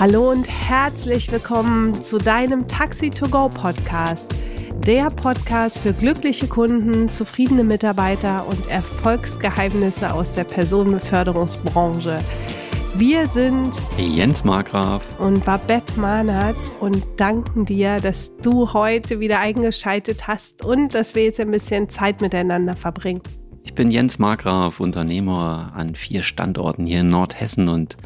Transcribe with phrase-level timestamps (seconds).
[0.00, 4.34] Hallo und herzlich willkommen zu deinem Taxi to Go Podcast.
[4.84, 12.18] Der Podcast für glückliche Kunden, zufriedene Mitarbeiter und Erfolgsgeheimnisse aus der Personenbeförderungsbranche.
[12.96, 20.26] Wir sind Jens Markgraf und Babette Mahnert und danken dir, dass du heute wieder eingeschaltet
[20.26, 23.22] hast und dass wir jetzt ein bisschen Zeit miteinander verbringen.
[23.62, 27.96] Ich bin Jens Markgraf, Unternehmer an vier Standorten hier in Nordhessen und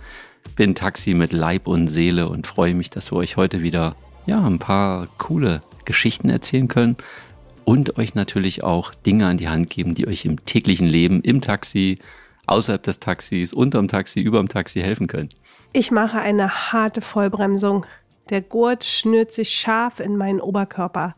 [0.59, 3.95] bin Taxi mit Leib und Seele und freue mich, dass wir euch heute wieder
[4.27, 6.97] ja, ein paar coole Geschichten erzählen können
[7.65, 11.41] und euch natürlich auch Dinge an die Hand geben, die euch im täglichen Leben, im
[11.41, 12.01] Taxi,
[12.49, 15.29] außerhalb des Taxis, unterm Taxi, überm Taxi helfen können.
[15.73, 17.87] Ich mache eine harte Vollbremsung.
[18.29, 21.15] Der Gurt schnürt sich scharf in meinen Oberkörper.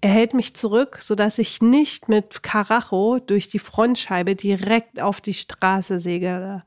[0.00, 5.34] Er hält mich zurück, sodass ich nicht mit Karacho durch die Frontscheibe direkt auf die
[5.34, 6.64] Straße segere.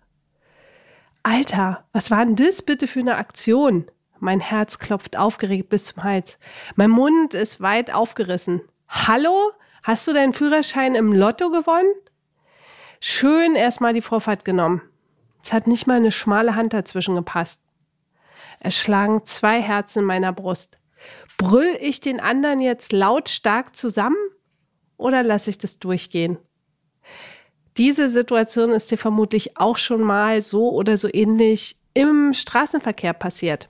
[1.24, 3.86] Alter, was war denn das bitte für eine Aktion?
[4.20, 6.38] Mein Herz klopft aufgeregt bis zum Hals.
[6.76, 8.62] Mein Mund ist weit aufgerissen.
[8.88, 9.52] Hallo?
[9.84, 11.94] Hast du deinen Führerschein im Lotto gewonnen?
[13.00, 14.82] Schön erstmal die Vorfahrt genommen.
[15.42, 17.62] Es hat nicht mal eine schmale Hand dazwischen gepasst.
[18.60, 20.80] Es schlagen zwei Herzen in meiner Brust.
[21.38, 24.18] Brüll ich den anderen jetzt lautstark zusammen
[24.98, 26.38] oder lasse ich das durchgehen?
[27.80, 33.70] Diese Situation ist dir vermutlich auch schon mal so oder so ähnlich im Straßenverkehr passiert.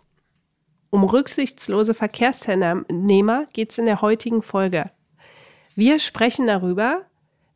[0.90, 4.90] Um rücksichtslose Verkehrsteilnehmer geht es in der heutigen Folge.
[5.76, 7.06] Wir sprechen darüber,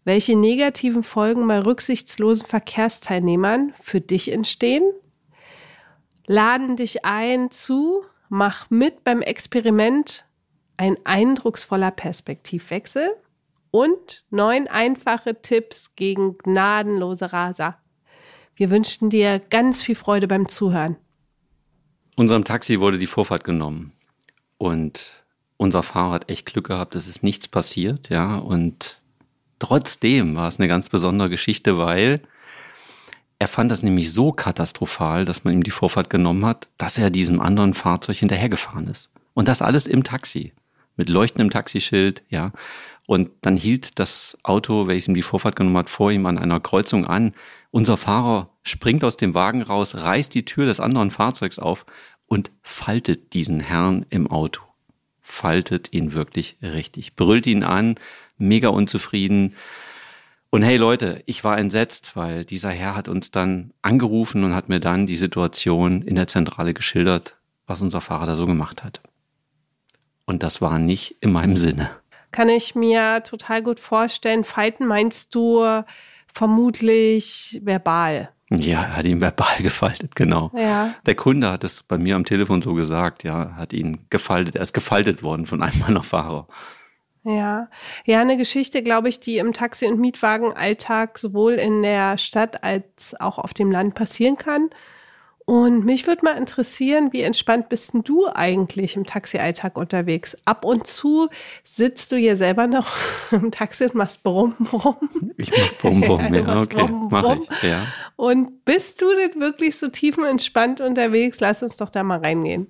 [0.03, 4.83] welche negativen Folgen bei rücksichtslosen Verkehrsteilnehmern für dich entstehen,
[6.27, 10.27] laden dich ein zu, mach mit beim Experiment
[10.77, 13.09] ein eindrucksvoller Perspektivwechsel
[13.73, 17.80] und neun einfache Tipps gegen gnadenlose Raser.
[18.55, 20.95] Wir wünschen dir ganz viel Freude beim Zuhören.
[22.15, 23.91] Unserem Taxi wurde die Vorfahrt genommen
[24.59, 25.23] und
[25.58, 29.02] unser Fahrer hat echt Glück gehabt, es ist nichts passiert, ja, und
[29.58, 32.21] trotzdem war es eine ganz besondere Geschichte, weil
[33.39, 37.09] er fand das nämlich so katastrophal, dass man ihm die Vorfahrt genommen hat, dass er
[37.09, 39.09] diesem anderen Fahrzeug hinterhergefahren ist.
[39.33, 40.53] Und das alles im Taxi.
[40.95, 42.52] Mit leuchtendem Taxischild, ja.
[43.05, 46.59] Und dann hielt das Auto, welches ihm die Vorfahrt genommen hat, vor ihm an einer
[46.59, 47.33] Kreuzung an.
[47.71, 51.86] Unser Fahrer springt aus dem Wagen raus, reißt die Tür des anderen Fahrzeugs auf
[52.27, 54.61] und faltet diesen Herrn im Auto.
[55.19, 57.15] Faltet ihn wirklich richtig.
[57.15, 57.95] Brüllt ihn an,
[58.37, 59.53] mega unzufrieden.
[60.49, 64.69] Und hey Leute, ich war entsetzt, weil dieser Herr hat uns dann angerufen und hat
[64.69, 69.02] mir dann die Situation in der Zentrale geschildert, was unser Fahrer da so gemacht hat.
[70.25, 71.89] Und das war nicht in meinem Sinne
[72.33, 74.44] kann ich mir total gut vorstellen.
[74.44, 75.64] Fighten meinst du
[76.33, 78.30] vermutlich verbal?
[78.49, 80.52] Ja, er hat ihn verbal gefaltet, genau.
[80.55, 80.95] Ja.
[81.05, 84.55] Der Kunde hat es bei mir am Telefon so gesagt, ja, hat ihn gefaltet.
[84.55, 86.48] Er ist gefaltet worden von einem meiner Fahrer.
[87.26, 87.70] Ja,
[88.04, 93.16] ja, eine Geschichte, glaube ich, die im Taxi- und Mietwagenalltag sowohl in der Stadt als
[93.17, 94.70] auch auf dem Land passieren kann.
[95.45, 100.37] Und mich würde mal interessieren, wie entspannt bist denn du eigentlich im Taxialltag unterwegs?
[100.45, 101.30] Ab und zu
[101.64, 102.95] sitzt du hier selber noch
[103.31, 104.95] im Taxi und machst Brumm, Brumm.
[105.37, 107.87] Ich mach Brumm, Brumm, ja, ja okay, brumm, mach ich, ja.
[108.15, 111.39] Und bist du denn wirklich so tiefenentspannt unterwegs?
[111.42, 112.67] Lass uns doch da mal reingehen.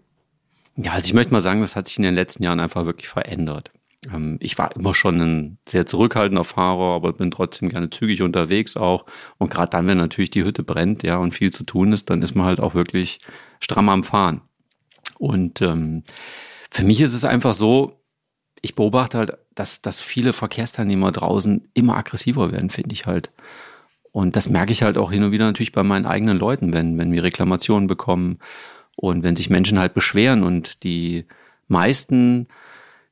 [0.76, 3.08] Ja, also ich möchte mal sagen, das hat sich in den letzten Jahren einfach wirklich
[3.08, 3.72] verändert.
[4.12, 8.78] Ähm, ich war immer schon ein sehr zurückhaltender Fahrer, aber bin trotzdem gerne zügig unterwegs
[8.78, 9.06] auch.
[9.38, 12.22] Und gerade dann, wenn natürlich die Hütte brennt, ja, und viel zu tun ist, dann
[12.22, 13.20] ist man halt auch wirklich
[13.60, 14.42] stramm am Fahren.
[15.18, 16.04] Und ähm,
[16.70, 18.00] für mich ist es einfach so,
[18.62, 23.32] ich beobachte halt, dass, dass viele Verkehrsteilnehmer draußen immer aggressiver werden, finde ich halt.
[24.12, 26.98] Und das merke ich halt auch hin und wieder natürlich bei meinen eigenen Leuten, wenn,
[26.98, 28.40] wenn wir Reklamationen bekommen
[28.96, 31.26] und wenn sich Menschen halt beschweren und die
[31.68, 32.48] meisten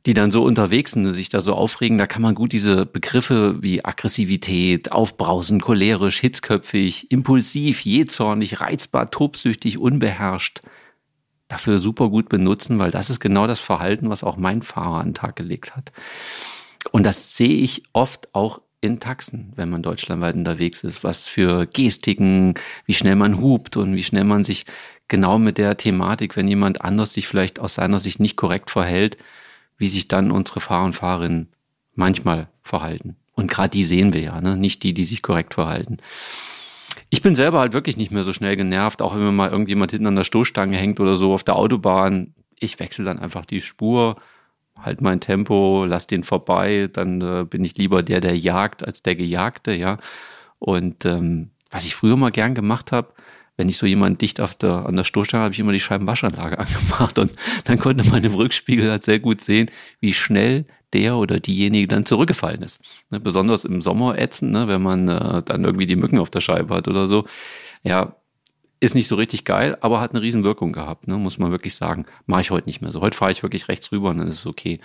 [0.06, 3.62] die dann so unterwegs sind sich da so aufregen, da kann man gut diese Begriffe
[3.62, 10.62] wie Aggressivität, aufbrausend, cholerisch, hitzköpfig, impulsiv, jähzornig, reizbar, tobsüchtig, unbeherrscht,
[11.48, 15.10] dafür super gut benutzen, weil das ist genau das Verhalten, was auch mein Fahrer an
[15.10, 15.92] den Tag gelegt hat.
[16.92, 21.68] Und das sehe ich oft auch in Taxen, wenn man deutschlandweit unterwegs ist, was für
[21.68, 22.56] Gestiken,
[22.88, 24.66] wie schnell man hupt und wie schnell man sich
[25.08, 29.18] genau mit der Thematik, wenn jemand anders sich vielleicht aus seiner Sicht nicht korrekt verhält,
[29.82, 31.50] wie sich dann unsere Fahrer und Fahrerinnen
[31.96, 33.16] manchmal verhalten.
[33.34, 34.56] Und gerade die sehen wir ja, ne?
[34.56, 35.98] nicht die, die sich korrekt verhalten.
[37.10, 39.90] Ich bin selber halt wirklich nicht mehr so schnell genervt, auch wenn mir mal irgendjemand
[39.90, 42.36] hinten an der Stoßstange hängt oder so auf der Autobahn.
[42.60, 44.18] Ich wechsle dann einfach die Spur,
[44.80, 49.02] halt mein Tempo, lass den vorbei, dann äh, bin ich lieber der, der jagt, als
[49.02, 49.98] der Gejagte, ja.
[50.60, 53.14] Und ähm, was ich früher mal gern gemacht habe,
[53.62, 56.58] wenn ich so jemanden dicht auf der, an der Stoßstange habe ich immer die Scheibenwaschanlage
[56.60, 57.32] angemacht und
[57.66, 59.70] dann konnte man im Rückspiegel halt sehr gut sehen,
[60.00, 62.82] wie schnell der oder diejenige dann zurückgefallen ist.
[63.12, 66.42] Ne, besonders im Sommer ätzend, ne, wenn man äh, dann irgendwie die Mücken auf der
[66.42, 67.26] Scheibe hat oder so.
[67.84, 68.16] Ja,
[68.80, 72.08] ist nicht so richtig geil, aber hat eine Riesenwirkung gehabt, ne, muss man wirklich sagen.
[72.26, 73.02] Mache ich heute nicht mehr so.
[73.02, 74.80] Heute fahre ich wirklich rechts rüber und dann ist es okay.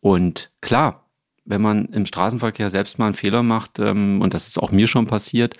[0.00, 1.08] Und klar,
[1.44, 4.86] wenn man im Straßenverkehr selbst mal einen Fehler macht, ähm, und das ist auch mir
[4.86, 5.56] schon passiert,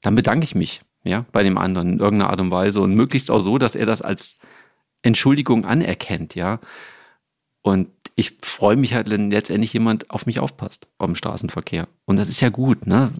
[0.00, 3.30] dann bedanke ich mich ja, bei dem anderen in irgendeiner Art und Weise und möglichst
[3.30, 4.36] auch so, dass er das als
[5.02, 6.60] Entschuldigung anerkennt, ja.
[7.62, 11.86] Und ich freue mich halt, wenn letztendlich jemand auf mich aufpasst am Straßenverkehr.
[12.06, 13.12] Und das ist ja gut, ne?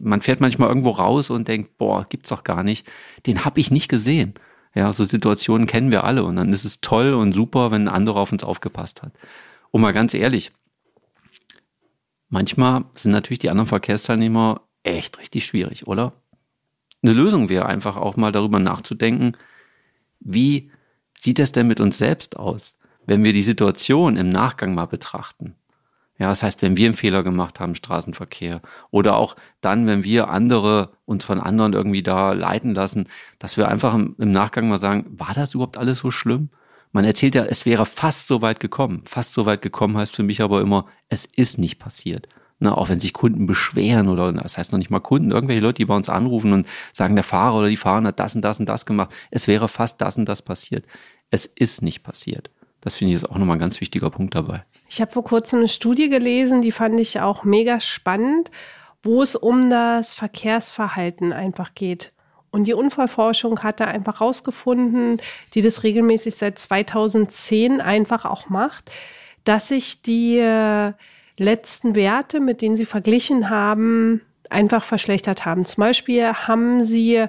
[0.00, 2.90] Man fährt manchmal irgendwo raus und denkt, boah, gibt's doch gar nicht.
[3.26, 4.34] Den habe ich nicht gesehen.
[4.74, 7.94] Ja, so Situationen kennen wir alle und dann ist es toll und super, wenn ein
[7.94, 9.12] anderer auf uns aufgepasst hat.
[9.70, 10.50] Und mal ganz ehrlich,
[12.30, 16.12] manchmal sind natürlich die anderen Verkehrsteilnehmer echt richtig schwierig, oder?
[17.02, 19.36] Eine Lösung wäre einfach auch mal darüber nachzudenken,
[20.20, 20.70] wie
[21.18, 25.56] sieht das denn mit uns selbst aus, wenn wir die Situation im Nachgang mal betrachten?
[26.18, 28.60] Ja, das heißt, wenn wir einen Fehler gemacht haben im Straßenverkehr
[28.90, 33.08] oder auch dann, wenn wir andere uns von anderen irgendwie da leiten lassen,
[33.40, 36.50] dass wir einfach im, im Nachgang mal sagen, war das überhaupt alles so schlimm?
[36.92, 39.02] Man erzählt ja, es wäre fast so weit gekommen.
[39.06, 42.28] Fast so weit gekommen heißt für mich aber immer, es ist nicht passiert.
[42.62, 45.78] Na, auch wenn sich Kunden beschweren oder das heißt noch nicht mal Kunden, irgendwelche Leute,
[45.78, 48.60] die bei uns anrufen und sagen, der Fahrer oder die Fahrerin hat das und das
[48.60, 49.12] und das gemacht.
[49.32, 50.86] Es wäre fast das und das passiert.
[51.28, 52.50] Es ist nicht passiert.
[52.80, 54.62] Das finde ich ist auch nochmal ein ganz wichtiger Punkt dabei.
[54.88, 58.52] Ich habe vor kurzem eine Studie gelesen, die fand ich auch mega spannend,
[59.02, 62.12] wo es um das Verkehrsverhalten einfach geht.
[62.52, 65.20] Und die Unfallforschung hat da einfach rausgefunden,
[65.54, 68.92] die das regelmäßig seit 2010 einfach auch macht,
[69.42, 70.92] dass sich die äh,
[71.42, 75.64] letzten Werte, mit denen sie verglichen haben, einfach verschlechtert haben.
[75.64, 77.26] Zum Beispiel haben sie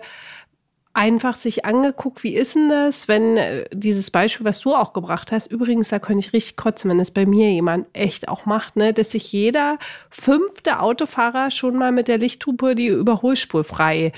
[0.93, 5.31] einfach sich angeguckt, wie ist denn das, wenn äh, dieses Beispiel, was du auch gebracht
[5.31, 8.75] hast, übrigens, da könnte ich richtig kotzen, wenn es bei mir jemand echt auch macht,
[8.75, 9.79] ne, dass sich jeder
[10.11, 14.11] fünfte Autofahrer schon mal mit der Lichthupe die Überholspur frei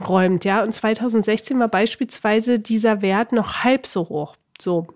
[0.00, 0.62] räumt, ja.
[0.62, 4.36] Und 2016 war beispielsweise dieser Wert noch halb so hoch.
[4.60, 4.86] So.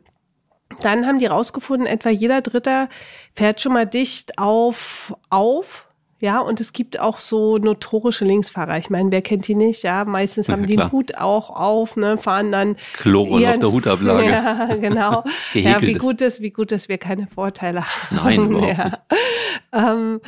[0.80, 2.88] Dann haben die rausgefunden, etwa jeder Dritter
[3.34, 5.88] fährt schon mal dicht auf, auf.
[6.20, 8.78] Ja, und es gibt auch so notorische Linksfahrer.
[8.78, 9.82] Ich meine, wer kennt die nicht?
[9.82, 12.76] Ja, meistens haben die den Hut auch auf, ne, fahren dann.
[12.94, 14.24] Chloren auf der Hutablage.
[14.30, 15.24] Ja, genau.
[15.52, 18.16] ja, wie gut ist, wie gut, dass wir keine Vorteile haben.
[18.16, 19.92] Nein, überhaupt ja.
[19.92, 20.20] Ähm,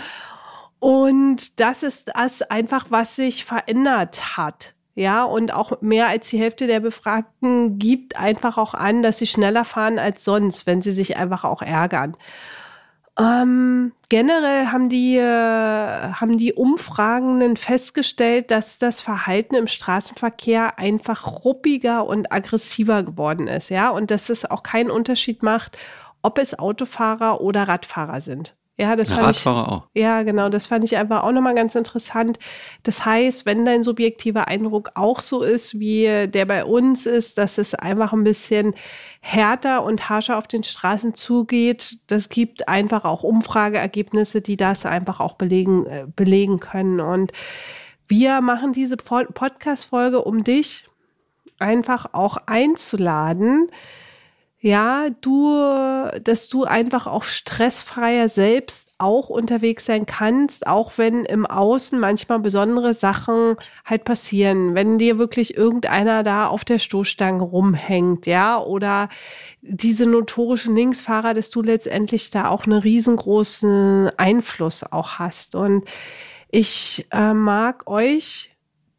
[0.79, 4.75] und das ist das einfach, was sich verändert hat.
[4.99, 9.27] Ja, und auch mehr als die Hälfte der Befragten gibt einfach auch an, dass sie
[9.27, 12.17] schneller fahren als sonst, wenn sie sich einfach auch ärgern.
[13.19, 15.23] Ähm, generell haben die, äh,
[16.13, 23.69] haben die Umfragenden festgestellt, dass das Verhalten im Straßenverkehr einfach ruppiger und aggressiver geworden ist,
[23.69, 25.77] ja, und dass es auch keinen Unterschied macht,
[26.23, 28.55] ob es Autofahrer oder Radfahrer sind.
[28.79, 29.83] Ja, das fand Radfahrer ich, auch.
[29.95, 32.39] Ja, genau, das fand ich einfach auch nochmal ganz interessant.
[32.83, 37.57] Das heißt, wenn dein subjektiver Eindruck auch so ist, wie der bei uns ist, dass
[37.57, 38.75] es einfach ein bisschen
[39.21, 45.21] härter und harscher auf den Straßen zugeht, das gibt einfach auch Umfrageergebnisse, die das einfach
[45.21, 47.01] auch belegen, äh, belegen können.
[47.01, 47.33] Und
[48.09, 50.85] wir machen diese Podcast-Folge, um dich
[51.59, 53.71] einfach auch einzuladen,
[54.67, 55.55] ja, du,
[56.25, 62.41] dass du einfach auch stressfreier selbst auch unterwegs sein kannst, auch wenn im Außen manchmal
[62.41, 63.55] besondere Sachen
[63.85, 64.75] halt passieren.
[64.75, 69.09] Wenn dir wirklich irgendeiner da auf der Stoßstange rumhängt, ja, oder
[69.63, 75.55] diese notorischen Linksfahrer, dass du letztendlich da auch einen riesengroßen Einfluss auch hast.
[75.55, 75.85] Und
[76.51, 78.51] ich äh, mag euch,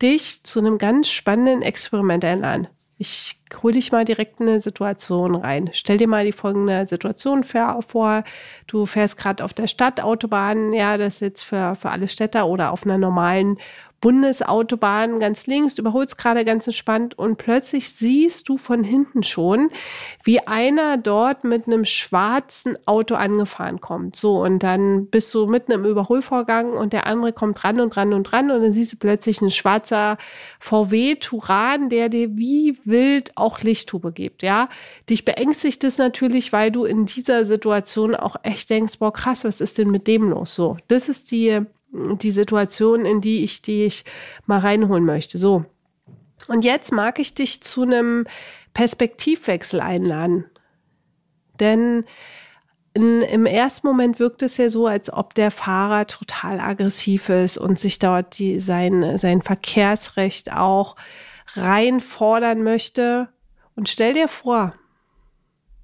[0.01, 2.69] dich zu einem ganz spannenden Experiment einladen.
[2.99, 5.69] Ich hol dich mal direkt in eine Situation rein.
[5.71, 8.23] Stell dir mal die folgende Situation vor.
[8.65, 12.71] Du fährst gerade auf der Stadtautobahn, ja, das ist jetzt für, für alle Städter oder
[12.71, 13.57] auf einer normalen
[13.99, 19.69] Bundesautobahn ganz links, überholst gerade ganz entspannt und plötzlich siehst du von hinten schon,
[20.23, 24.15] wie einer dort mit einem schwarzen Auto angefahren kommt.
[24.15, 28.13] So, und dann bist du mitten im Überholvorgang und der andere kommt ran und ran
[28.13, 30.17] und ran und dann siehst du plötzlich ein schwarzer
[30.59, 34.69] VW Turan, der dir wie wild auch Lichttube gibt, ja.
[35.09, 39.59] Dich beängstigt es natürlich, weil du in dieser Situation auch echt denkst, boah, krass, was
[39.59, 40.53] ist denn mit dem los?
[40.53, 44.05] So, das ist die die Situation, in die ich dich
[44.45, 45.37] mal reinholen möchte.
[45.37, 45.65] So.
[46.47, 48.25] Und jetzt mag ich dich zu einem
[48.73, 50.45] Perspektivwechsel einladen.
[51.59, 52.05] Denn
[52.93, 57.57] in, im ersten Moment wirkt es ja so, als ob der Fahrer total aggressiv ist
[57.57, 60.95] und sich dort die, sein, sein Verkehrsrecht auch
[61.55, 63.29] reinfordern möchte.
[63.75, 64.73] Und stell dir vor,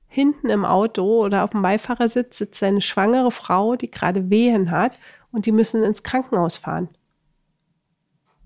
[0.07, 4.99] hinten im Auto oder auf dem Beifahrersitz sitzt eine schwangere Frau, die gerade Wehen hat
[5.33, 6.87] und die müssen ins Krankenhaus fahren.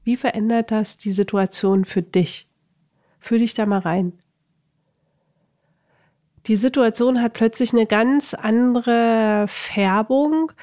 [0.04, 2.48] Wie verändert das die Situation für dich?
[3.20, 4.14] Fühl dich da mal rein.
[6.48, 10.54] Die Situation hat plötzlich eine ganz andere Färbung,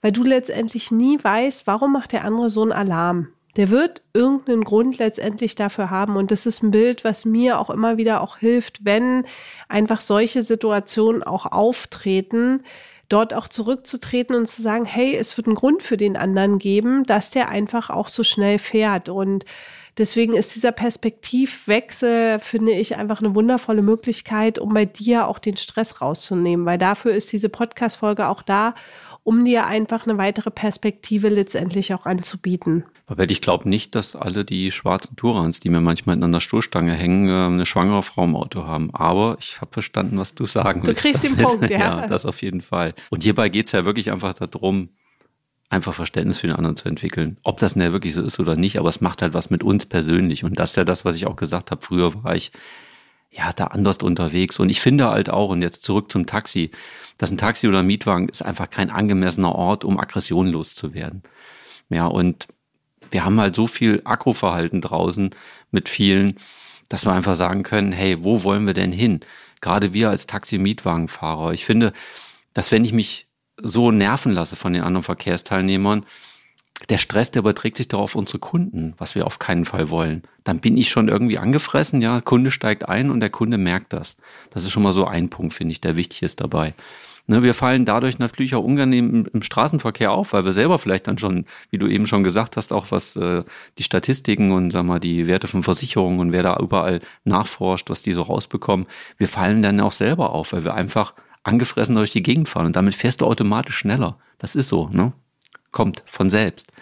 [0.00, 3.28] weil du letztendlich nie weißt, warum macht der andere so einen Alarm.
[3.56, 6.16] Der wird irgendeinen Grund letztendlich dafür haben.
[6.16, 9.24] Und das ist ein Bild, was mir auch immer wieder auch hilft, wenn
[9.68, 12.62] einfach solche Situationen auch auftreten,
[13.08, 17.04] dort auch zurückzutreten und zu sagen, hey, es wird einen Grund für den anderen geben,
[17.04, 19.08] dass der einfach auch so schnell fährt.
[19.08, 19.44] Und
[19.98, 25.56] deswegen ist dieser Perspektivwechsel, finde ich, einfach eine wundervolle Möglichkeit, um bei dir auch den
[25.56, 28.74] Stress rauszunehmen, weil dafür ist diese Podcast-Folge auch da,
[29.26, 32.84] um dir einfach eine weitere Perspektive letztendlich auch anzubieten.
[33.06, 36.92] Aber ich glaube nicht, dass alle die schwarzen Tourans, die mir manchmal an der Stoßstange
[36.92, 38.94] hängen, äh, eine schwangere Frau im Auto haben.
[38.94, 41.04] Aber ich habe verstanden, was du sagen du willst.
[41.04, 41.38] Du kriegst damit.
[41.40, 41.78] den Punkt, ja.
[41.78, 42.06] ja.
[42.06, 42.94] das auf jeden Fall.
[43.10, 44.90] Und hierbei geht es ja wirklich einfach darum,
[45.70, 47.36] einfach Verständnis für den anderen zu entwickeln.
[47.42, 49.86] Ob das denn wirklich so ist oder nicht, aber es macht halt was mit uns
[49.86, 50.44] persönlich.
[50.44, 51.84] Und das ist ja das, was ich auch gesagt habe.
[51.84, 52.52] Früher war ich
[53.36, 54.58] ja da anders unterwegs.
[54.58, 56.70] Und ich finde halt auch, und jetzt zurück zum Taxi,
[57.18, 61.22] dass ein Taxi oder ein Mietwagen ist einfach kein angemessener Ort, um Aggression loszuwerden.
[61.88, 62.48] Ja, und
[63.10, 65.30] wir haben halt so viel Akkuverhalten draußen
[65.70, 66.36] mit vielen,
[66.88, 69.20] dass wir einfach sagen können, hey, wo wollen wir denn hin?
[69.60, 71.52] Gerade wir als Taxi-Mietwagenfahrer.
[71.52, 71.92] Ich finde,
[72.52, 73.26] dass wenn ich mich
[73.60, 76.04] so nerven lasse von den anderen Verkehrsteilnehmern,
[76.88, 80.22] der Stress, der überträgt sich doch auf unsere Kunden, was wir auf keinen Fall wollen.
[80.44, 84.16] Dann bin ich schon irgendwie angefressen, ja, Kunde steigt ein und der Kunde merkt das.
[84.50, 86.74] Das ist schon mal so ein Punkt, finde ich, der wichtig ist dabei.
[87.28, 91.08] Ne, wir fallen dadurch natürlich auch unangenehm im, im, Straßenverkehr auf, weil wir selber vielleicht
[91.08, 93.42] dann schon, wie du eben schon gesagt hast, auch was äh,
[93.78, 98.02] die Statistiken und sag mal die Werte von Versicherungen und wer da überall nachforscht, was
[98.02, 98.86] die so rausbekommen,
[99.18, 102.76] wir fallen dann auch selber auf, weil wir einfach angefressen durch die Gegend fahren und
[102.76, 104.18] damit fährst du automatisch schneller.
[104.38, 105.12] Das ist so, ne?
[105.76, 106.72] Kommt von selbst.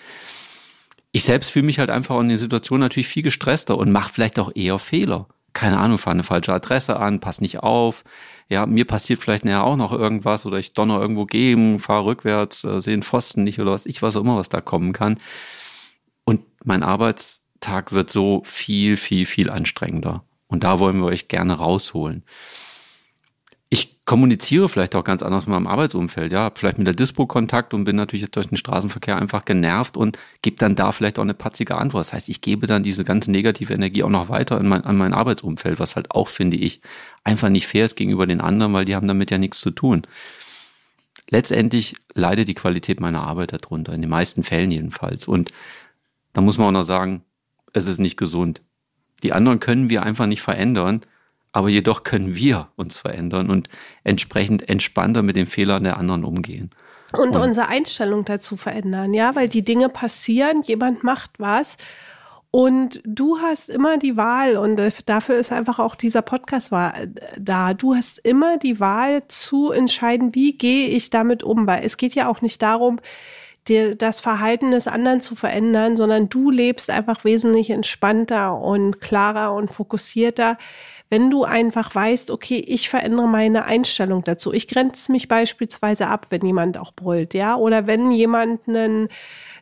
[1.11, 4.39] Ich selbst fühle mich halt einfach in den Situationen natürlich viel gestresster und mache vielleicht
[4.39, 5.27] auch eher Fehler.
[5.53, 8.05] Keine Ahnung, fahre eine falsche Adresse an, pass nicht auf,
[8.49, 12.63] ja, mir passiert vielleicht näher auch noch irgendwas oder ich donner irgendwo gegen, fahre rückwärts,
[12.63, 15.19] äh, sehe einen Pfosten nicht oder was ich was auch immer, was da kommen kann.
[16.23, 20.23] Und mein Arbeitstag wird so viel, viel, viel anstrengender.
[20.47, 22.23] Und da wollen wir euch gerne rausholen
[23.75, 27.75] ich kommuniziere vielleicht auch ganz anders mit meinem Arbeitsumfeld, ja, vielleicht mit der Dispo Kontakt
[27.75, 31.25] und bin natürlich jetzt durch den Straßenverkehr einfach genervt und gebe dann da vielleicht auch
[31.25, 32.03] eine patzige Antwort.
[32.03, 35.13] Das heißt, ich gebe dann diese ganze negative Energie auch noch weiter mein, an mein
[35.13, 36.83] Arbeitsumfeld, was halt auch, finde ich,
[37.25, 40.03] einfach nicht fair ist gegenüber den anderen, weil die haben damit ja nichts zu tun.
[41.29, 45.27] Letztendlich leidet die Qualität meiner Arbeit darunter, in den meisten Fällen jedenfalls.
[45.27, 45.53] Und
[46.33, 47.25] da muss man auch noch sagen,
[47.73, 48.63] es ist nicht gesund.
[49.25, 51.01] Die anderen können wir einfach nicht verändern
[51.55, 53.69] aber jedoch können wir uns verändern und
[54.03, 56.71] entsprechend entspannter mit den Fehlern der anderen umgehen.
[57.13, 61.77] Und, und unsere Einstellung dazu verändern, ja, weil die Dinge passieren, jemand macht was
[62.51, 67.75] und du hast immer die Wahl, und dafür ist einfach auch dieser Podcast da.
[67.75, 71.67] Du hast immer die Wahl zu entscheiden, wie gehe ich damit um.
[71.67, 73.01] Weil es geht ja auch nicht darum,
[73.67, 79.53] dir das Verhalten des anderen zu verändern, sondern du lebst einfach wesentlich entspannter und klarer
[79.53, 80.57] und fokussierter,
[81.15, 84.53] wenn du einfach weißt, okay, ich verändere meine Einstellung dazu.
[84.53, 89.09] Ich grenze mich beispielsweise ab, wenn jemand auch brüllt, ja, oder wenn jemand einen,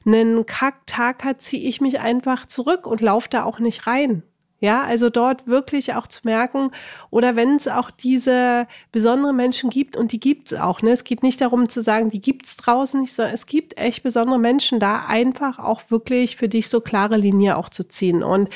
[0.07, 4.23] einen Kacktag hat, ziehe ich mich einfach zurück und laufe da auch nicht rein.
[4.63, 6.71] Ja, also dort wirklich auch zu merken,
[7.11, 10.93] oder wenn es auch diese besonderen Menschen gibt, und die gibt es auch, ne?
[10.93, 14.05] Es geht nicht darum zu sagen, die gibt es draußen nicht, sondern es gibt echt
[14.05, 18.23] besondere Menschen da, einfach auch wirklich für dich so klare Linie auch zu ziehen.
[18.23, 18.51] Und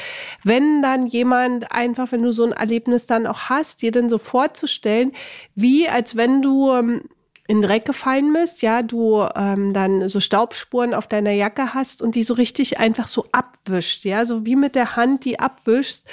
[0.44, 4.18] wenn dann jemand einfach, wenn du so ein Erlebnis dann auch hast, dir dann so
[4.18, 5.10] vorzustellen,
[5.56, 7.02] wie als wenn du ähm,
[7.48, 12.14] in Dreck gefallen bist, ja, du ähm, dann so Staubspuren auf deiner Jacke hast und
[12.14, 16.06] die so richtig einfach so abwischt, ja, so wie mit der Hand die abwischst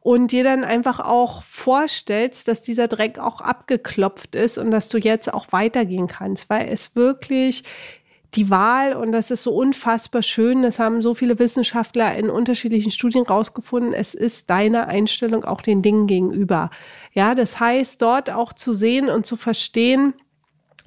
[0.00, 4.98] und dir dann einfach auch vorstellst, dass dieser Dreck auch abgeklopft ist und dass du
[4.98, 7.64] jetzt auch weitergehen kannst, weil es wirklich
[8.34, 12.92] die Wahl, und das ist so unfassbar schön, das haben so viele Wissenschaftler in unterschiedlichen
[12.92, 16.70] Studien rausgefunden, es ist deine Einstellung auch den Dingen gegenüber.
[17.12, 20.14] Ja, das heißt, dort auch zu sehen und zu verstehen,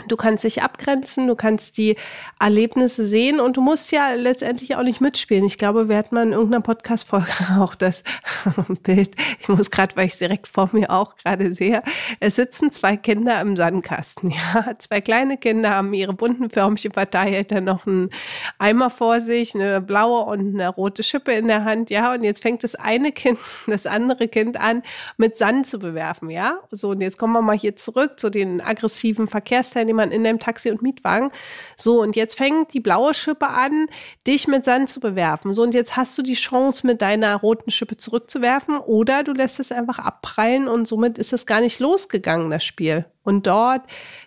[0.07, 1.95] Du kannst dich abgrenzen, du kannst die
[2.39, 5.45] Erlebnisse sehen und du musst ja letztendlich auch nicht mitspielen.
[5.45, 8.03] Ich glaube, wir hatten mal in irgendeiner Podcast-Folge auch das
[8.83, 9.15] Bild.
[9.39, 11.81] Ich muss gerade, weil ich es direkt vor mir auch gerade sehe.
[12.19, 14.33] Es sitzen zwei Kinder im Sandkasten.
[14.53, 18.09] Ja, zwei kleine Kinder haben ihre bunten Förmchen verteilt, dann noch einen
[18.57, 21.89] Eimer vor sich, eine blaue und eine rote Schippe in der Hand.
[21.89, 24.81] Ja, und jetzt fängt das eine Kind, das andere Kind an,
[25.17, 26.29] mit Sand zu bewerfen.
[26.29, 30.23] Ja, so und jetzt kommen wir mal hier zurück zu den aggressiven Verkehrsteilnehmern Teilnehmern in
[30.23, 31.31] deinem Taxi und Mietwagen.
[31.75, 33.87] So, und jetzt fängt die blaue Schippe an,
[34.25, 35.53] dich mit Sand zu bewerfen.
[35.53, 39.59] So, und jetzt hast du die Chance, mit deiner roten Schippe zurückzuwerfen oder du lässt
[39.59, 43.05] es einfach abprallen und somit ist es gar nicht losgegangen, das Spiel.
[43.23, 43.81] Und dort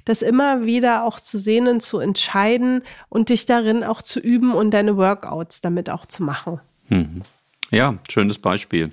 [0.05, 4.53] das immer wieder auch zu sehen und zu entscheiden und dich darin auch zu üben
[4.53, 6.61] und deine Workouts damit auch zu machen.
[6.89, 7.23] Mhm.
[7.71, 8.93] Ja, schönes Beispiel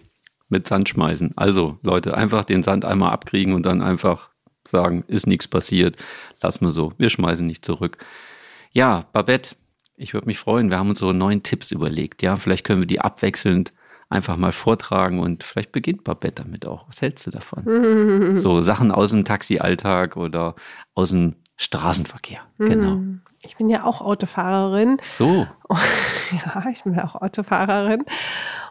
[0.49, 1.33] mit Sand schmeißen.
[1.35, 4.29] Also Leute, einfach den Sand einmal abkriegen und dann einfach
[4.67, 5.97] sagen, ist nichts passiert,
[6.41, 7.97] lass mal so, wir schmeißen nicht zurück.
[8.71, 9.55] Ja, Babette,
[9.95, 12.87] ich würde mich freuen, wir haben uns so neun Tipps überlegt, ja, vielleicht können wir
[12.87, 13.73] die abwechselnd
[14.09, 16.87] einfach mal vortragen und vielleicht beginnt Babette damit auch.
[16.87, 18.35] Was hältst du davon?
[18.37, 20.55] so Sachen aus dem Taxialltag oder
[20.93, 22.99] aus dem Straßenverkehr, genau.
[23.45, 24.97] Ich bin ja auch Autofahrerin.
[25.01, 25.47] So.
[26.31, 28.03] Ja, ich bin ja auch Autofahrerin.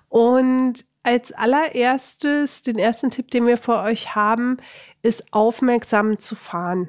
[0.08, 4.58] Und als allererstes, den ersten Tipp, den wir für euch haben,
[5.02, 6.88] ist aufmerksam zu fahren.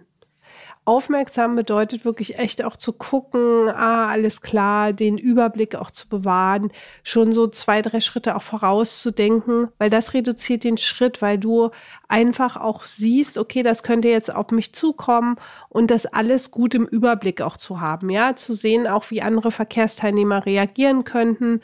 [0.86, 6.72] Aufmerksam bedeutet wirklich echt auch zu gucken, ah, alles klar, den Überblick auch zu bewahren,
[7.04, 11.70] schon so zwei, drei Schritte auch vorauszudenken, weil das reduziert den Schritt, weil du
[12.10, 15.38] einfach auch siehst, okay, das könnte jetzt auf mich zukommen
[15.70, 19.52] und das alles gut im Überblick auch zu haben, ja, zu sehen auch, wie andere
[19.52, 21.62] Verkehrsteilnehmer reagieren könnten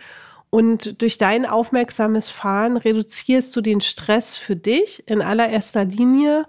[0.49, 6.45] und durch dein aufmerksames Fahren reduzierst du den Stress für dich in allererster Linie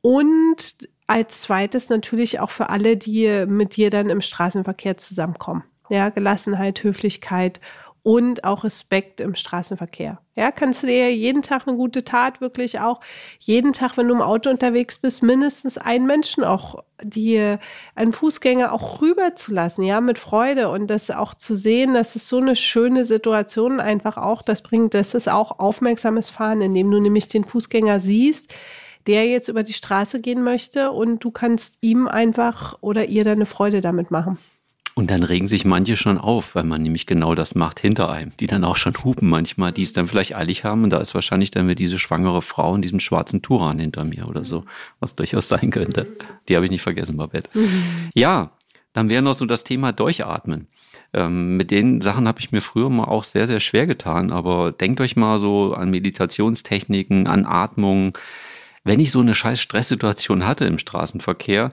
[0.00, 0.76] und
[1.06, 5.64] als zweites natürlich auch für alle, die mit dir dann im Straßenverkehr zusammenkommen.
[5.88, 7.60] Ja, Gelassenheit, Höflichkeit
[8.02, 10.18] und auch Respekt im Straßenverkehr.
[10.34, 13.00] Ja, kannst du dir jeden Tag eine gute Tat wirklich auch
[13.38, 17.56] jeden Tag, wenn du im Auto unterwegs bist, mindestens einen Menschen auch, die
[17.94, 22.38] einen Fußgänger auch rüberzulassen, ja, mit Freude und das auch zu sehen, das ist so
[22.38, 27.28] eine schöne Situation einfach auch, das bringt, das ist auch aufmerksames Fahren, indem du nämlich
[27.28, 28.54] den Fußgänger siehst,
[29.06, 33.46] der jetzt über die Straße gehen möchte und du kannst ihm einfach oder ihr deine
[33.46, 34.38] Freude damit machen.
[34.98, 38.32] Und dann regen sich manche schon auf, weil man nämlich genau das macht hinter einem,
[38.40, 40.82] die dann auch schon hupen manchmal, die es dann vielleicht eilig haben.
[40.82, 44.26] Und da ist wahrscheinlich dann wieder diese schwangere Frau in diesem schwarzen Turan hinter mir
[44.26, 44.64] oder so,
[44.98, 46.08] was durchaus sein könnte.
[46.48, 47.48] Die habe ich nicht vergessen, Babette.
[47.56, 48.10] Mhm.
[48.16, 48.50] Ja,
[48.92, 50.66] dann wäre noch so das Thema Durchatmen.
[51.12, 54.32] Ähm, mit den Sachen habe ich mir früher mal auch sehr, sehr schwer getan.
[54.32, 58.18] Aber denkt euch mal so an Meditationstechniken, an Atmung.
[58.82, 61.70] Wenn ich so eine scheiß Stresssituation hatte im Straßenverkehr,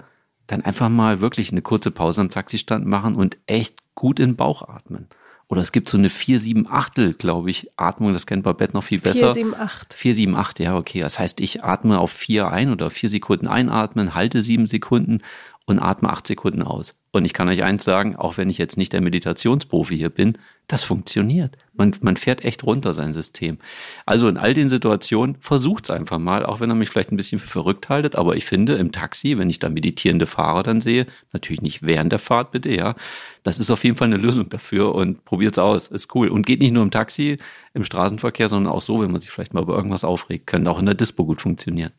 [0.47, 4.35] dann einfach mal wirklich eine kurze Pause am Taxistand machen und echt gut in den
[4.35, 5.07] Bauch atmen.
[5.47, 8.83] Oder es gibt so eine 4, 7, Achtel, glaube ich, Atmung, das kennt Babette noch
[8.83, 9.33] viel besser.
[9.35, 9.93] 4, 7, 8.
[9.93, 10.99] 4, 7, 8, ja, okay.
[11.01, 15.21] Das heißt, ich atme auf 4 ein oder 4 Sekunden einatmen, halte 7 Sekunden
[15.65, 16.95] und atme 8 Sekunden aus.
[17.11, 20.37] Und ich kann euch eins sagen, auch wenn ich jetzt nicht der Meditationsprofi hier bin,
[20.67, 21.57] das funktioniert.
[21.73, 23.57] Man, man fährt echt runter sein System.
[24.05, 27.39] Also in all den Situationen versucht's einfach mal, auch wenn ihr mich vielleicht ein bisschen
[27.39, 28.15] für verrückt haltet.
[28.15, 32.11] Aber ich finde, im Taxi, wenn ich da meditierende Fahrer dann sehe, natürlich nicht während
[32.11, 32.95] der Fahrt bitte, ja,
[33.43, 35.87] das ist auf jeden Fall eine Lösung dafür und probiert's aus.
[35.87, 36.27] Ist cool.
[36.27, 37.37] Und geht nicht nur im Taxi,
[37.73, 40.47] im Straßenverkehr, sondern auch so, wenn man sich vielleicht mal über irgendwas aufregt.
[40.47, 41.93] Können auch in der Dispo gut funktionieren.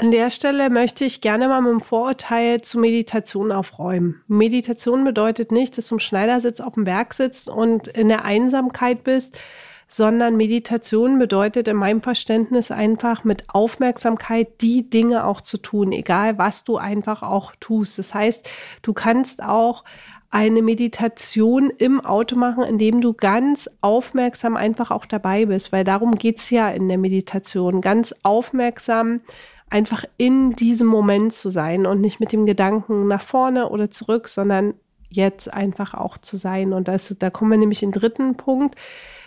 [0.00, 4.22] An der Stelle möchte ich gerne mal mit dem Vorurteil zu Meditation aufräumen.
[4.28, 9.02] Meditation bedeutet nicht, dass du im Schneidersitz auf dem Berg sitzt und in der Einsamkeit
[9.02, 9.40] bist,
[9.88, 16.38] sondern Meditation bedeutet in meinem Verständnis einfach mit Aufmerksamkeit die Dinge auch zu tun, egal
[16.38, 17.98] was du einfach auch tust.
[17.98, 18.48] Das heißt,
[18.82, 19.82] du kannst auch
[20.30, 26.14] eine Meditation im Auto machen, indem du ganz aufmerksam einfach auch dabei bist, weil darum
[26.14, 27.80] geht's ja in der Meditation.
[27.80, 29.22] Ganz aufmerksam
[29.70, 34.28] einfach in diesem Moment zu sein und nicht mit dem Gedanken nach vorne oder zurück,
[34.28, 34.74] sondern
[35.10, 36.72] jetzt einfach auch zu sein.
[36.72, 38.76] Und das, da kommen wir nämlich in den dritten Punkt.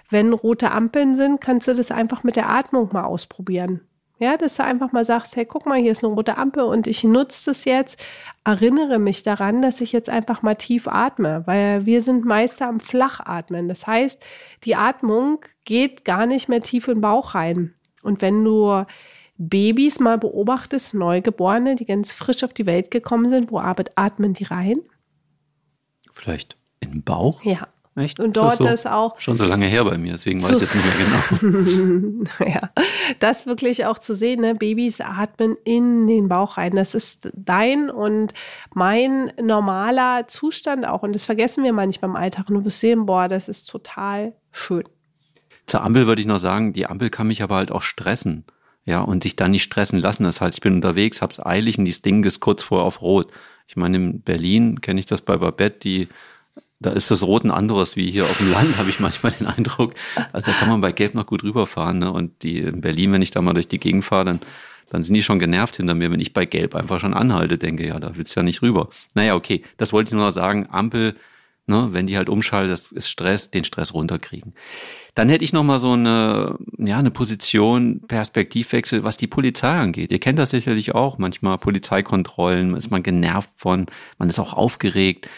[0.09, 3.81] Wenn rote Ampeln sind, kannst du das einfach mit der Atmung mal ausprobieren.
[4.19, 6.85] Ja, dass du einfach mal sagst, hey, guck mal, hier ist eine rote Ampel und
[6.85, 7.99] ich nutze das jetzt,
[8.43, 12.79] erinnere mich daran, dass ich jetzt einfach mal tief atme, weil wir sind Meister am
[12.79, 13.67] Flachatmen.
[13.67, 14.23] Das heißt,
[14.63, 17.73] die Atmung geht gar nicht mehr tief in den Bauch rein.
[18.03, 18.85] Und wenn du
[19.49, 24.43] Babys mal beobachtest, Neugeborene, die ganz frisch auf die Welt gekommen sind, wo atmen die
[24.43, 24.81] rein?
[26.13, 27.43] Vielleicht in den Bauch?
[27.43, 27.67] Ja.
[27.95, 28.21] Echt?
[28.21, 28.67] Und dort ist, so?
[28.67, 29.19] ist, auch.
[29.19, 30.85] Schon so lange her bei mir, deswegen weiß ich jetzt nicht
[31.41, 32.23] mehr genau.
[32.45, 32.69] ja,
[33.19, 34.55] das wirklich auch zu sehen, ne?
[34.55, 36.73] Babys atmen in den Bauch rein.
[36.73, 38.33] Das ist dein und
[38.73, 41.03] mein normaler Zustand auch.
[41.03, 42.47] Und das vergessen wir manchmal im Alltag.
[42.47, 44.83] Und du wirst sehen, boah, das ist total schön.
[45.65, 48.45] Zur Ampel würde ich noch sagen, die Ampel kann mich aber halt auch stressen.
[48.83, 50.23] Ja, und sich dann nicht stressen lassen.
[50.23, 53.31] Das heißt, ich bin unterwegs, hab's eilig und die Ding ist kurz vorher auf Rot.
[53.67, 56.07] Ich meine, in Berlin kenne ich das bei Babette, die
[56.81, 59.47] da ist das Rot ein anderes wie hier auf dem Land, habe ich manchmal den
[59.47, 59.93] Eindruck.
[60.33, 61.99] Also da kann man bei Gelb noch gut rüberfahren.
[61.99, 62.11] Ne?
[62.11, 64.39] Und die in Berlin, wenn ich da mal durch die Gegend fahre, dann,
[64.89, 67.87] dann sind die schon genervt hinter mir, wenn ich bei Gelb einfach schon anhalte, denke,
[67.87, 68.89] ja, da willst du ja nicht rüber.
[69.13, 70.67] Naja, okay, das wollte ich nur noch sagen.
[70.71, 71.15] Ampel,
[71.67, 74.53] ne, wenn die halt umschaltet, das ist Stress, den Stress runterkriegen.
[75.15, 80.11] Dann hätte ich noch mal so eine, ja, eine Position, Perspektivwechsel, was die Polizei angeht.
[80.11, 81.17] Ihr kennt das sicherlich auch.
[81.17, 85.29] Manchmal Polizeikontrollen, ist man genervt von, man ist auch aufgeregt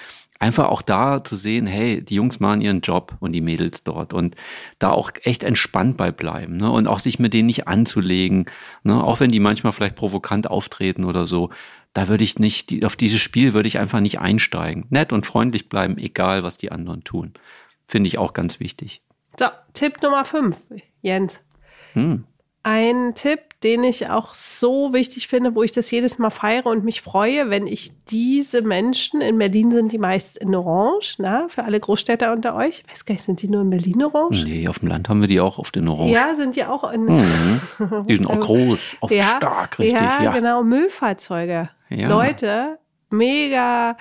[0.44, 4.14] einfach auch da zu sehen, hey, die Jungs machen ihren Job und die Mädels dort
[4.14, 4.36] und
[4.78, 6.70] da auch echt entspannt bei bleiben ne?
[6.70, 8.48] und auch sich mit denen nicht anzulegen,
[8.84, 9.02] ne?
[9.02, 11.50] auch wenn die manchmal vielleicht provokant auftreten oder so.
[11.94, 14.86] Da würde ich nicht, auf dieses Spiel würde ich einfach nicht einsteigen.
[14.90, 17.34] Nett und freundlich bleiben, egal was die anderen tun.
[17.88, 19.02] Finde ich auch ganz wichtig.
[19.40, 20.58] So, Tipp Nummer 5,
[21.02, 21.40] Jens.
[21.94, 22.26] Hm.
[22.64, 26.84] Ein Tipp, den ich auch so wichtig finde, wo ich das jedes Mal feiere und
[26.84, 31.64] mich freue, wenn ich diese Menschen, in Berlin sind die meist in Orange, na, für
[31.64, 32.84] alle Großstädter unter euch.
[32.86, 34.44] Ich weiß gar nicht, sind die nur in Berlin Orange?
[34.44, 36.14] Nee, auf dem Land haben wir die auch oft in Orange.
[36.14, 37.06] Ja, sind die auch in.
[37.06, 37.62] Mhm.
[38.08, 40.00] Die sind auch groß, oft ja, stark, richtig.
[40.00, 41.70] Ja, ja, genau, Müllfahrzeuge.
[41.90, 42.10] Ja.
[42.10, 43.96] Leute, mega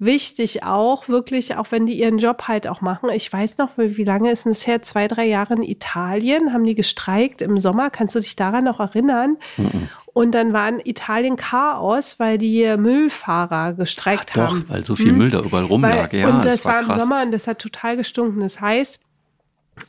[0.00, 3.10] wichtig auch, wirklich, auch wenn die ihren Job halt auch machen.
[3.10, 4.82] Ich weiß noch, wie, wie lange ist es her?
[4.82, 7.90] Zwei, drei Jahre in Italien haben die gestreikt im Sommer.
[7.90, 9.36] Kannst du dich daran noch erinnern?
[9.58, 9.88] Mhm.
[10.12, 14.64] Und dann war in Italien Chaos, weil die Müllfahrer gestreikt Ach, haben.
[14.66, 15.18] Doch, weil so viel hm?
[15.18, 16.12] Müll da überall rumlag.
[16.12, 18.40] Weil, ja, und das, das war, war im Sommer und das hat total gestunken.
[18.40, 19.00] Das heißt,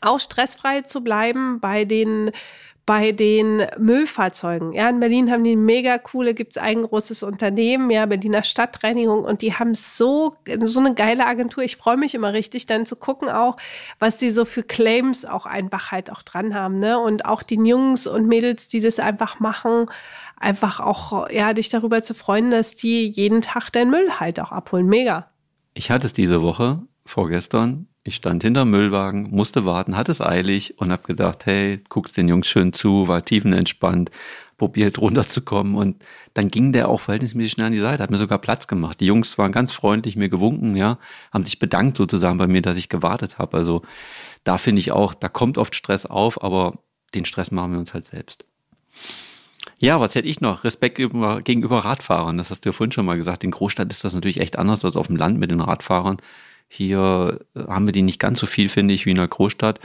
[0.01, 2.31] auch stressfrei zu bleiben bei den
[2.85, 4.73] bei den Müllfahrzeugen.
[4.73, 9.23] Ja, in Berlin haben die mega coole, gibt es ein großes Unternehmen, ja, Berliner Stadtreinigung
[9.23, 11.63] und die haben so, so eine geile Agentur.
[11.63, 13.57] Ich freue mich immer richtig, dann zu gucken auch,
[13.99, 16.99] was die so für Claims auch einfach halt auch dran haben, ne?
[16.99, 19.85] Und auch die Jungs und Mädels, die das einfach machen,
[20.37, 24.51] einfach auch, ja, dich darüber zu freuen, dass die jeden Tag deinen Müll halt auch
[24.51, 24.87] abholen.
[24.87, 25.29] Mega.
[25.73, 30.21] Ich hatte es diese Woche, vorgestern, ich stand hinter dem Müllwagen, musste warten, hatte es
[30.21, 34.09] eilig und habe gedacht, hey, guckst den Jungs schön zu, war tiefenentspannt,
[34.57, 38.39] probiert runterzukommen und dann ging der auch verhältnismäßig schnell an die Seite, hat mir sogar
[38.39, 38.99] Platz gemacht.
[38.99, 40.97] Die Jungs waren ganz freundlich, mir gewunken, ja,
[41.31, 43.57] haben sich bedankt sozusagen bei mir, dass ich gewartet habe.
[43.57, 43.83] Also
[44.43, 46.79] da finde ich auch, da kommt oft Stress auf, aber
[47.13, 48.45] den Stress machen wir uns halt selbst.
[49.77, 50.63] Ja, was hätte ich noch?
[50.63, 52.37] Respekt gegenüber Radfahrern.
[52.37, 53.43] Das hast du ja vorhin schon mal gesagt.
[53.43, 56.17] In Großstadt ist das natürlich echt anders als auf dem Land mit den Radfahrern.
[56.73, 59.81] Hier äh, haben wir die nicht ganz so viel, finde ich, wie in der Großstadt.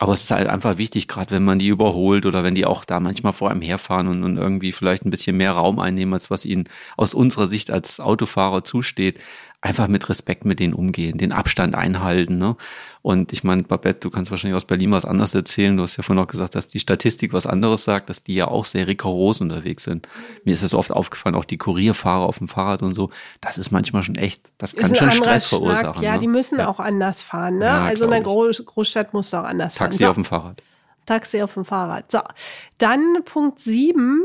[0.00, 2.84] Aber es ist halt einfach wichtig, gerade wenn man die überholt oder wenn die auch
[2.84, 6.28] da manchmal vor einem herfahren und, und irgendwie vielleicht ein bisschen mehr Raum einnehmen, als
[6.28, 9.20] was ihnen aus unserer Sicht als Autofahrer zusteht,
[9.66, 12.38] einfach mit Respekt mit denen umgehen, den Abstand einhalten.
[12.38, 12.56] Ne?
[13.02, 15.76] Und ich meine, Babette, du kannst wahrscheinlich aus Berlin was anderes erzählen.
[15.76, 18.48] Du hast ja vorhin auch gesagt, dass die Statistik was anderes sagt, dass die ja
[18.48, 20.08] auch sehr rigoros unterwegs sind.
[20.44, 23.70] Mir ist es oft aufgefallen, auch die Kurierfahrer auf dem Fahrrad und so, das ist
[23.70, 25.60] manchmal schon echt, das kann schon Stress Schnack.
[25.60, 26.02] verursachen.
[26.02, 26.20] Ja, ne?
[26.20, 26.68] die müssen ja.
[26.68, 27.58] auch anders fahren.
[27.58, 27.66] Ne?
[27.66, 29.90] Ja, also in der Groß Großstadt muss auch anders Taxi fahren.
[29.90, 30.08] Taxi so.
[30.08, 30.62] auf dem Fahrrad.
[31.06, 32.10] Taxi auf dem Fahrrad.
[32.10, 32.20] So,
[32.78, 34.20] dann Punkt sieben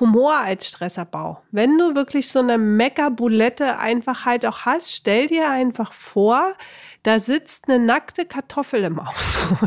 [0.00, 1.42] Humor als Stressabbau.
[1.50, 6.54] Wenn du wirklich so eine Meckerbulette einfach halt auch hast, stell dir einfach vor,
[7.02, 9.14] da sitzt eine nackte Kartoffel im Auto.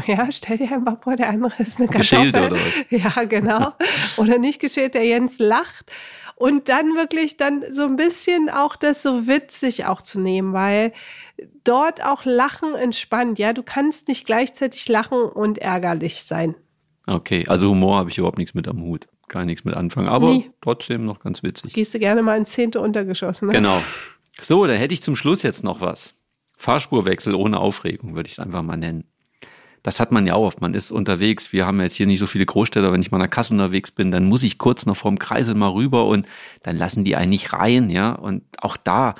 [0.07, 2.31] Ja, stell dir einfach vor, der andere ist eine Kartoffel.
[2.31, 2.79] Geschälte oder was?
[2.89, 3.73] Ja, genau.
[4.17, 5.91] Oder nicht geschält, der Jens lacht.
[6.35, 10.93] Und dann wirklich dann so ein bisschen auch das so witzig auch zu nehmen, weil
[11.63, 13.39] dort auch Lachen entspannt.
[13.39, 16.55] Ja, du kannst nicht gleichzeitig lachen und ärgerlich sein.
[17.07, 20.07] Okay, also Humor habe ich überhaupt nichts mit am Hut gar nichts mit anfangen.
[20.07, 20.51] Aber Nie.
[20.61, 21.73] trotzdem noch ganz witzig.
[21.73, 23.51] Gehst du gerne mal ins zehnte Untergeschoss, ne?
[23.51, 23.81] Genau.
[24.39, 26.15] So, dann hätte ich zum Schluss jetzt noch was.
[26.57, 29.05] Fahrspurwechsel ohne Aufregung, würde ich es einfach mal nennen.
[29.83, 30.61] Das hat man ja auch oft.
[30.61, 31.53] Man ist unterwegs.
[31.53, 32.91] Wir haben jetzt hier nicht so viele Großstädter.
[32.91, 35.55] Wenn ich mal an der Kasse unterwegs bin, dann muss ich kurz noch vorm Kreisel
[35.55, 36.27] mal rüber und
[36.63, 38.11] dann lassen die einen nicht rein, ja.
[38.11, 39.15] Und auch da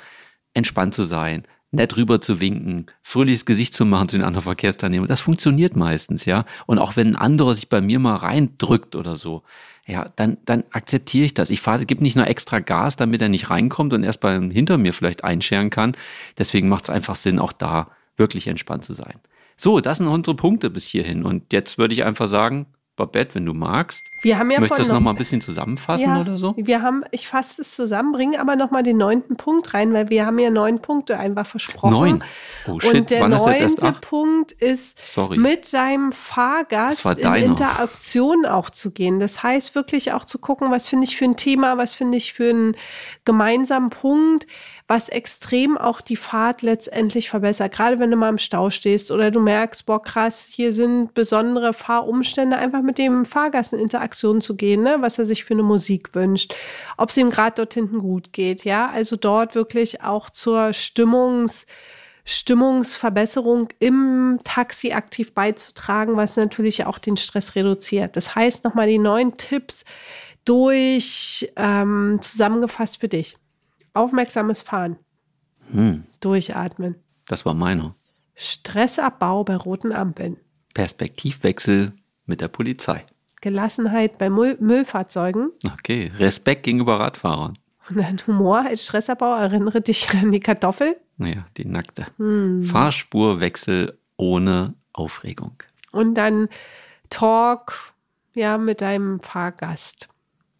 [0.52, 5.08] entspannt zu sein, nett rüber zu winken, fröhliches Gesicht zu machen zu den anderen Verkehrsteilnehmern.
[5.08, 6.44] Das funktioniert meistens, ja.
[6.66, 9.42] Und auch wenn ein anderer sich bei mir mal reindrückt oder so,
[9.86, 11.50] ja, dann, dann akzeptiere ich das.
[11.50, 14.92] Ich gebe nicht nur extra Gas, damit er nicht reinkommt und erst beim hinter mir
[14.92, 15.92] vielleicht einscheren kann.
[16.38, 19.14] Deswegen macht es einfach Sinn, auch da wirklich entspannt zu sein.
[19.56, 21.24] So, das sind unsere Punkte bis hierhin.
[21.24, 22.66] Und jetzt würde ich einfach sagen,
[23.00, 24.10] Babette, wenn du magst.
[24.20, 26.54] Wir haben ja Möchtest du das noch- nochmal ein bisschen zusammenfassen Ja, oder so?
[26.58, 30.26] Wir haben, ich fasse es zusammen, bringe aber nochmal den neunten Punkt rein, weil wir
[30.26, 31.92] haben ja neun Punkte einfach versprochen.
[31.92, 32.24] Neun.
[32.68, 34.00] Oh shit, Und der erst neunte?
[34.00, 35.38] Punkt ist, Sorry.
[35.38, 37.34] mit seinem Das Fahrgast in.
[37.34, 39.20] Interaktion auch zu gehen.
[39.20, 42.32] Das heißt wirklich auch zu gucken, was finde ich für ein Thema, was finde ich
[42.32, 42.76] für einen
[43.24, 44.46] gemeinsamen Punkt,
[44.90, 47.72] was extrem auch die Fahrt letztendlich verbessert.
[47.72, 51.72] Gerade wenn du mal im Stau stehst oder du merkst, boah krass, hier sind besondere
[51.72, 54.96] Fahrumstände, einfach mit dem Fahrgast in Interaktion zu gehen, ne?
[54.98, 56.56] was er sich für eine Musik wünscht,
[56.96, 58.64] ob es ihm gerade dort hinten gut geht.
[58.64, 61.66] Ja, also dort wirklich auch zur Stimmungs-
[62.24, 68.16] Stimmungsverbesserung im Taxi aktiv beizutragen, was natürlich auch den Stress reduziert.
[68.16, 69.84] Das heißt, nochmal die neuen Tipps
[70.44, 73.36] durch ähm, zusammengefasst für dich.
[73.94, 74.96] Aufmerksames Fahren,
[75.72, 77.94] Hm, durchatmen, das war meiner.
[78.34, 80.36] Stressabbau bei roten Ampeln,
[80.74, 81.92] Perspektivwechsel
[82.26, 83.04] mit der Polizei.
[83.40, 86.12] Gelassenheit bei Müll Müllfahrzeugen Okay.
[86.18, 87.58] Respekt gegenüber Radfahrern.
[87.88, 89.34] und dann Humor als Stressabbau.
[89.36, 90.96] Erinnere dich an die Kartoffel.
[91.16, 92.06] Naja, die nackte.
[92.18, 92.62] Hm.
[92.62, 95.54] Fahrspurwechsel ohne Aufregung.
[95.92, 96.48] Und dann
[97.08, 97.94] Talk
[98.34, 100.08] ja, mit deinem Fahrgast.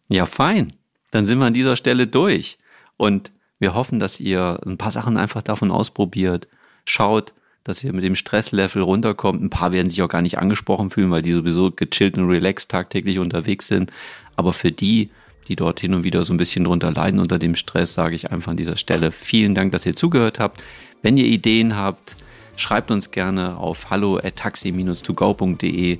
[0.09, 0.73] Ja, fein.
[1.11, 2.57] Dann sind wir an dieser Stelle durch.
[3.01, 6.47] Und wir hoffen, dass ihr ein paar Sachen einfach davon ausprobiert.
[6.85, 7.33] Schaut,
[7.63, 9.41] dass ihr mit dem Stresslevel runterkommt.
[9.41, 12.69] Ein paar werden sich auch gar nicht angesprochen fühlen, weil die sowieso gechillt und relaxed
[12.69, 13.91] tagtäglich unterwegs sind.
[14.35, 15.09] Aber für die,
[15.47, 18.31] die dort hin und wieder so ein bisschen drunter leiden unter dem Stress, sage ich
[18.31, 20.63] einfach an dieser Stelle vielen Dank, dass ihr zugehört habt.
[21.01, 22.17] Wenn ihr Ideen habt,
[22.55, 25.97] schreibt uns gerne auf hallo@taxi-togo.de.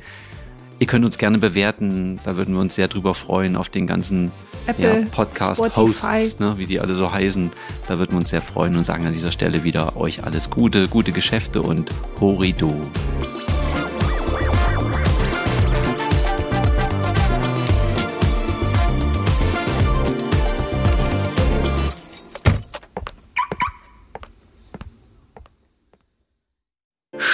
[0.82, 4.32] Ihr könnt uns gerne bewerten, da würden wir uns sehr drüber freuen auf den ganzen
[4.66, 7.52] Apple, ja, Podcast-Hosts, ne, wie die alle so heißen.
[7.88, 10.88] Da würden wir uns sehr freuen und sagen an dieser Stelle wieder euch alles Gute,
[10.88, 12.74] gute Geschäfte und Horido.